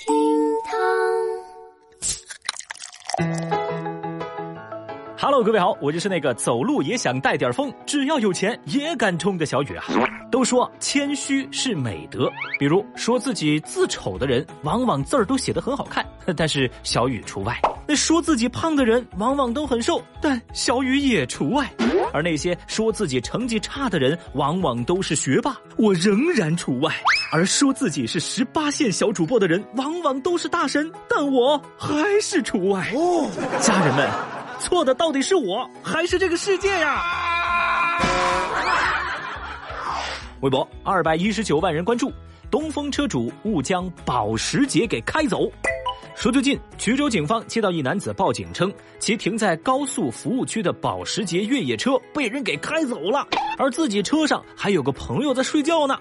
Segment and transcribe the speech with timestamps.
[0.00, 0.16] 厅
[0.64, 0.80] 堂。
[5.18, 9.84] Hello，各位好，我就是那个走路也想带点风，只要有钱也敢冲的小雨啊。
[10.30, 17.60] 都说谦虚是美德，比如说自己字丑的人，往往字儿都写得很好看， 但是小雨除外。
[17.86, 21.70] 那说自己胖的人，往往都很瘦，但小雨也除外。
[22.12, 26.94] 而那些说自己成绩差的人，往往都是学霸，我仍然除外。
[27.32, 32.90] 而说自己是十八线小主播的人，往往都是大神，但我还是除外。
[32.94, 34.08] 哦，家人们，
[34.58, 37.02] 错的到底是我，还是这个世界呀？
[40.40, 42.12] 微博二百一十九万人关注，
[42.50, 45.50] 东风车主误将保时捷给开走。
[46.14, 55.98] 说最近，衢州警方接到一男子报警称，其停在高速服务区的保时捷越野车被人给开走了，而自己车上还有个朋友在睡觉呢。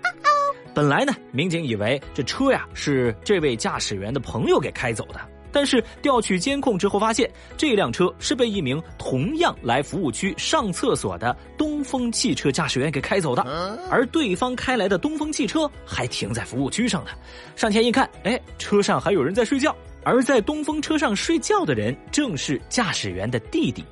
[0.75, 5.21] 本来呢，民警以为这车呀是这位驾驶员的朋友给开走的。
[5.51, 13.41] 但是调取监控之后发现，这辆车是被一名同样来服务区上厕所的东风汽车驾驶员给开走的，
[13.89, 17.11] 而对方开来的东风汽车还停在服务区上呢。
[17.55, 23.83] 上前一看，哎，车上还有人在睡觉，而在东风车上睡觉的人正是驾驶员的弟弟。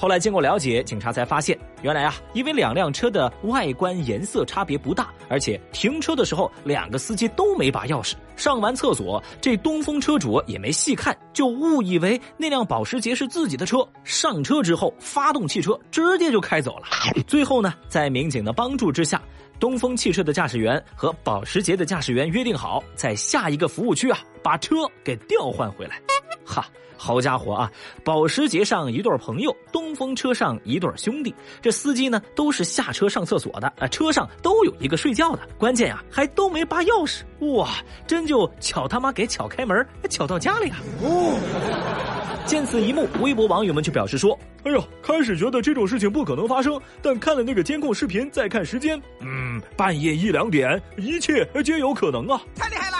[0.00, 16.84] 后来经过了解，警察才发现，原来啊，因为两辆车的外观颜色差别不大，而且停车的时候两个司机都没把钥匙，上完厕所，这东风车主也没细看，就误以为那辆保时捷是自己的车，上车之后发动汽车直接就开走了。
[17.28, 19.20] 最后呢，在民警的帮助之下，
[19.58, 26.00] 东风汽车的驾驶员和保时捷的驾驶员约定好，在下一个服务区啊，把车给调换回来。
[26.42, 26.64] 哈。
[27.02, 27.72] 好家伙啊！
[28.04, 29.56] 保时捷上一对朋友，
[29.90, 31.34] 东风车上一对兄弟。
[31.60, 35.40] 这司机呢都是下车上厕所的，啊，车上都有一个睡觉的。
[35.58, 37.22] 关键啊，还都没拔钥匙。
[37.56, 37.68] 哇，
[38.06, 40.76] 真就巧他妈给巧开门，巧到家里了。
[41.02, 52.40] 哦，见此一幕，微博网友们就表示说：“哎呦，开始觉得这种事情不可能发生，但看了那个监控视频，再看时间，嗯，半夜一两点，一切皆有可能啊！
[52.54, 52.96] 太厉害了！”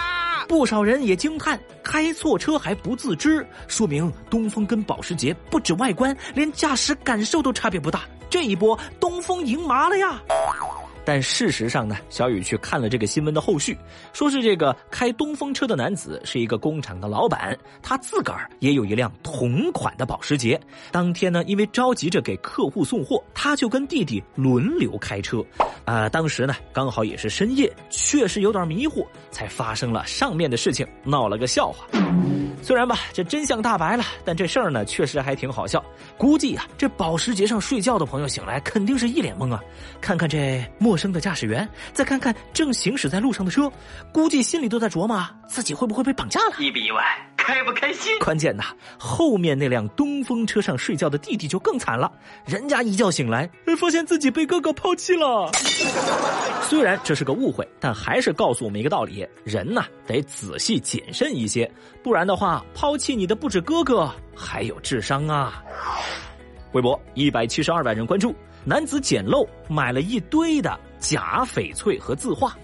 [0.51, 8.01] 不少人也惊叹，开错车还不自知，说明东风跟保时捷不止外观，连驾驶感受都差别不大。
[8.29, 10.21] 这一波，东风赢麻了呀！
[11.03, 13.77] 但事实上呢，小雨去看了这个新闻的后续，
[14.13, 20.59] 说是这个开东风车的男子是一个工厂的老板，他自个儿也有一辆同款的保时捷。
[20.91, 25.43] 当天呢，因为着急着给客户送货，他就跟弟弟轮流开车。
[25.85, 31.87] 啊，当时呢刚好也是深夜，确实有点迷糊，才发生了上面的事情，闹了个笑话。
[32.61, 35.83] 虽然吧，这真相大白了，但这事儿呢确实还挺好笑。
[36.17, 39.61] 估计啊，这保时捷上睡觉的朋友醒来肯定是一脸懵啊。
[39.99, 43.71] 看看这陌生的驾驶员，再看看正行驶在路上的车，
[44.13, 46.55] 估计心里都在琢磨自己会不会被绑架了。
[46.59, 47.03] 意不意外，
[47.41, 48.17] 开不开心？
[48.19, 48.63] 关键呐，
[48.97, 52.11] 后面那辆东风车上睡觉的弟弟就更惨了，
[52.45, 55.49] 人家一觉醒来，发现自己被哥哥抛弃了。
[56.63, 61.69] 虽然这是个误会，但还是告诉我们一个道理：人呐，得仔细谨慎一些，
[62.03, 62.63] 不然的话。
[62.73, 65.63] 抛弃你的不止哥哥，还有智商啊！
[66.71, 72.55] 微博一百七十二万人关注，男子捡漏买了一堆的假翡翠和字画。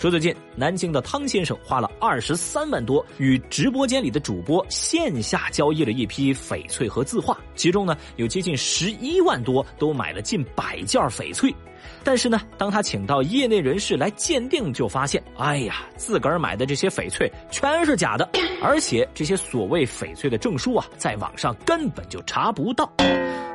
[0.00, 11.54] 说最近南京的汤先生花了二十三万多，与直播间里的主播线下交易了一批翡翠和字画，其中呢有接近十一万多都买了近百件翡翠。
[12.02, 18.26] 但是呢，当他请到业内人士来鉴定，就发现，哎呀，自个儿买的这些翡翠全是假的，
[18.62, 22.90] 而且这些所谓翡翠的证书啊，在网上根本就查不到。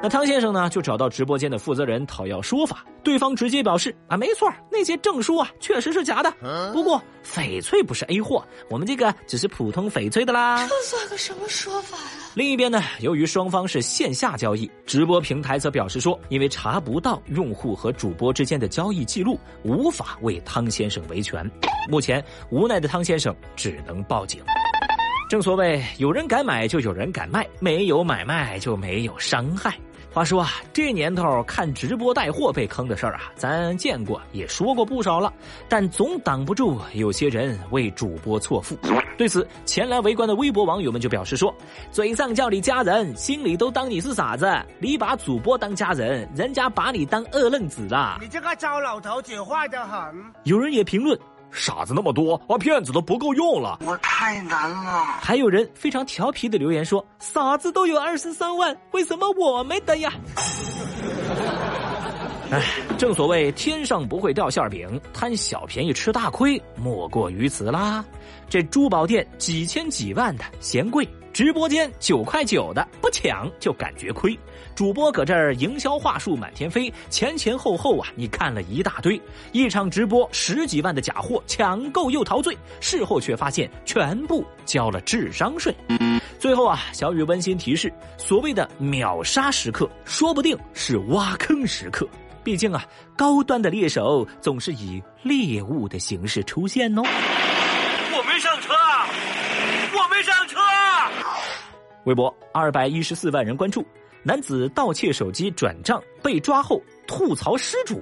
[0.02, 6.32] 那汤先生呢，就找到直播间的负责人讨要说法，对方直接表示啊，没错，那些证书啊确实是假的，
[6.72, 10.68] 不过翡翠不是 A 货，我们这个只是普通翡翠的啦。
[10.68, 12.04] 这算个什么说法呀？
[12.36, 21.50] 另一边呢，由于双方是线下交易，直播平台则表示说，因为查不到用户和主播之间的交易记录，无法为汤先生维权。
[21.90, 24.44] 目前无奈的汤先生只能报警。
[25.28, 29.76] 正所谓，有人敢买就有人敢卖，没有买卖就没有伤害。
[30.16, 35.34] 话说啊，这年头看直播带货被坑的事儿啊，咱见过也说过不少了，
[35.68, 38.78] 但总挡不住有些人为主播错付。
[39.18, 41.54] 对此，前来围观的微博网友们就表示说
[41.92, 44.50] ：“嘴上叫你家人，心里都当你是傻子。
[44.80, 48.18] 你把主播当家人，人家把你当二愣子的。
[48.22, 50.00] 你这个糟老头子坏得很。”
[50.44, 51.20] 有人也评论。
[51.56, 53.80] 傻子那么多，啊，骗子都不够用了。
[53.86, 55.06] 我太难了。
[55.22, 60.12] 还有人非常调皮的留言说：“傻子都有二十三万，为什么我没得呀？”
[62.52, 62.62] 哎，
[62.98, 68.06] 正所谓天上不会掉馅饼，贪小便宜吃大亏，莫过于此啦。
[68.48, 74.40] 这珠宝店几千几万的嫌贵，直播间九块九的不抢就感觉亏。
[74.74, 79.22] 主播搁这儿营销话术满天飞，前前后后啊，你看了一大堆，
[79.52, 85.76] 一场直播十几万的假货抢购又陶醉，事后却发现全部交了智商税。
[86.40, 92.08] 最后啊，小雨温馨提示：所谓的秒杀时刻，说不定是挖坑时刻。
[92.46, 92.86] 毕竟啊，
[93.18, 97.02] 高端的猎手总是以猎物的形式出现哦。
[97.04, 99.06] 我没上车，啊。
[102.06, 103.86] 微博二百一十四万人关注。
[104.28, 108.02] 男子盗窃手机转账被抓后吐槽失主。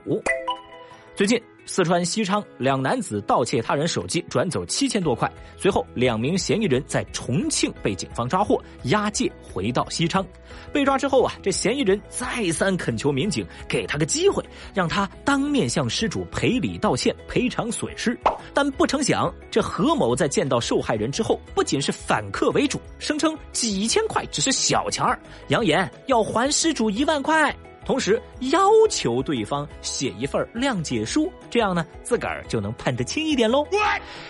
[1.15, 10.25] 最近，四川西昌两男子盗窃他人手机转走七千多块，随后两名嫌疑人在重庆被警方抓获，押解回到西昌。
[10.71, 14.43] 被抓之后啊，这嫌疑人再三恳求民警给他个机会，
[14.73, 18.17] 让他当面向失主赔礼道歉、赔偿损失。
[18.53, 25.17] 但不成想，这何某在见到受害人之后，不仅是反客为主，声称几千块只是小钱儿，
[25.47, 27.55] 扬言要还失主一万块。
[27.85, 28.21] 同时
[28.51, 33.65] 要求对方写一份谅解书，这样呢，自个儿就能判得轻一点喽。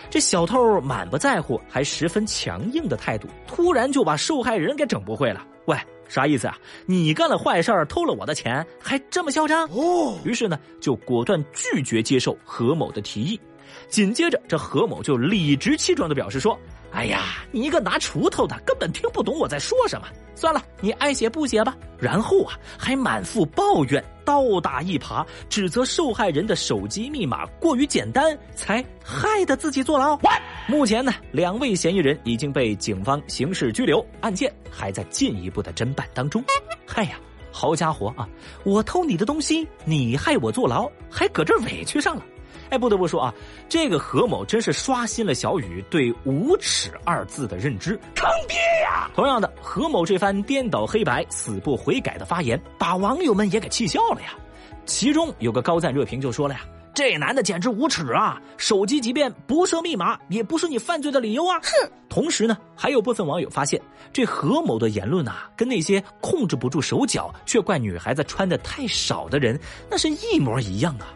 [0.10, 5.46] 这小偷满不在乎，还十分强硬的态度，突然就把受害人给整不会了。
[5.66, 5.78] 喂，
[6.08, 6.58] 啥意思啊？
[6.86, 9.68] 你干了坏事儿偷了我的钱，还这么嚣张？
[9.70, 10.18] 哦。
[10.24, 13.40] 于是呢，就果断拒绝接受何某的提议。
[13.88, 16.58] 紧接着，这何某就理直气壮的表示说。
[16.94, 20.08] 哎呀，你一个拿锄头的，根本听不懂我在说什么。
[20.36, 21.76] 算了，你爱写不写吧。
[21.98, 30.20] 然后啊，还满腹抱怨，倒打一耙，指责受害人的手机密码过于简单，才害得自己坐牢。
[30.68, 36.44] 目前呢，两位嫌疑人已经被警方刑事拘留，案件还在进一步的侦办当中。
[36.86, 37.20] 嗨呀，
[37.52, 38.28] 好家伙啊！
[38.64, 42.24] 我偷你的东西，你害我坐牢，还搁这委屈上了。
[42.74, 43.32] 哎，不得不说啊，
[43.70, 49.08] 这个何某真是刷新了小雨对“无耻”二字的认知，坑爹呀！
[49.14, 54.34] 同样的，何某这番颠倒黑白、死不悔改的发言，把网友们也给气笑了呀。
[54.88, 56.62] 其中有个高赞热评就说了呀
[56.96, 58.42] ：“这男的简直无耻啊！
[58.58, 61.92] 手机即便不设密码，也不是你犯罪的理由啊！”哼。
[62.10, 63.80] 同时呢，还有部分网友发现，
[64.12, 69.60] 这何某的言论啊，跟那些控制不住手脚却怪女孩子穿的太少的人，
[69.92, 71.14] 那是一模一样啊。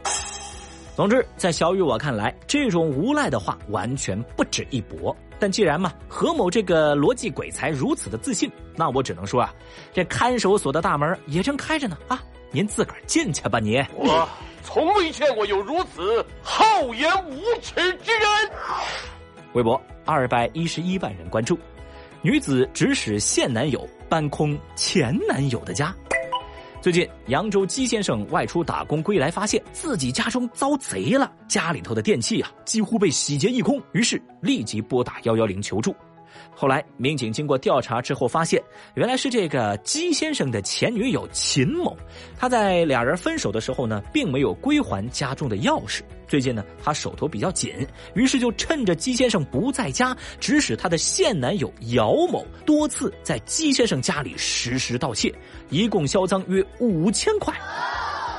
[0.97, 5.15] 总之，在小雨我看来，这种无赖的话完全不值一驳。
[5.37, 9.53] 但既然嘛，何某这个逻辑鬼才如此的自信，那我只能说啊，
[9.93, 13.77] 这看守所的大门也正开着呢啊，您自个儿进去吧，你。
[13.93, 14.27] 我
[14.63, 18.27] 从未见过有如此厚颜无耻之人。
[19.53, 21.59] 微博二百一十一万人关注，
[22.23, 25.95] 女子指使现男友搬空前男友的家。
[26.79, 35.93] 最近，扬州姬先生外出打工归来，发现自己家中遭贼了，家里头的电器啊几乎被洗劫一空，于是立即拨打幺幺零求助。
[36.55, 38.61] 后来，民警经过调查之后发现，
[38.95, 41.95] 原来是这个姬先生的前女友秦某，
[42.37, 46.01] 他在俩人分手的时候呢，并没有归还家中的钥匙。
[46.27, 47.73] 最近呢，他手头比较紧，
[48.13, 55.33] 于是就趁着姬先生不在家，指使他的现男友姚某多次在姬先生家里实施盗窃，
[55.69, 57.53] 一共销赃约五千块。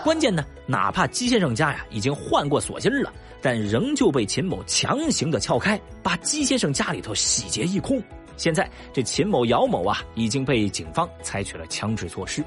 [0.05, 3.13] 关键呢，哪怕姬先生家呀已经换过锁芯了。
[3.41, 8.03] 但仍旧被秦某强行的撬开，把姬先生家里头洗劫一空。
[8.37, 12.45] 现在这秦某、姚某啊，已经被警方采取了强制措施。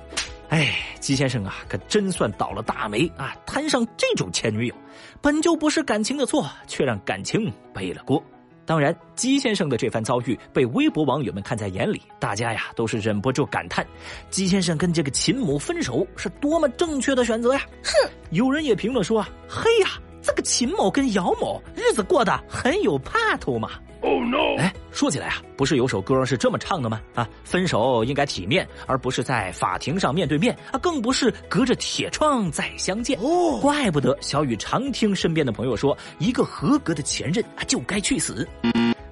[0.48, 3.36] 哎，姬先生啊，可真算倒了大霉啊！
[3.46, 4.76] 摊上这种前女友，
[5.22, 8.22] 本就不是感情的错，却让感情背了锅。
[8.66, 13.86] 当然，姬先生的这番遭遇被微博网友们看在眼里，大家呀都是忍不住感叹：
[14.30, 17.62] 姬先生跟这个秦某分手是多么正确的选择呀！
[17.84, 19.90] 哼，有人也评论说啊，嘿呀。
[20.22, 24.58] 这个秦某跟姚某日子过得很有盼头嘛？Oh no！
[24.58, 27.02] 哎，说起来啊，不是有首歌是这么唱的吗？
[27.14, 33.18] 啊，分手应该体面，而不是在法庭上面对面啊，更不是隔着铁窗再相见。
[33.20, 38.48] 哦，怪不得小雨常听身边的朋友说，一个合格的前任啊就该去死。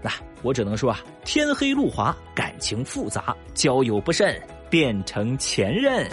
[0.02, 0.12] 那
[0.42, 6.08] 我只能说啊，天黑路滑，感情复杂，交友不慎变成前任。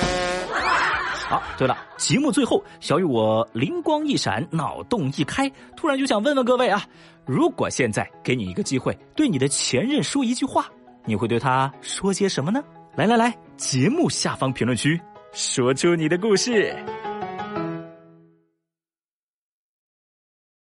[1.28, 6.84] 好，对了，节目最后，小雨我灵光一闪，脑洞一开，突然就想问问各位啊，
[7.26, 10.66] 如果现在给你一个机会，对你的前任说一句话，
[11.04, 12.62] 你会对他说些什么呢？
[12.94, 15.00] 来来来，节目下方评论区
[15.32, 16.72] 说出你的故事。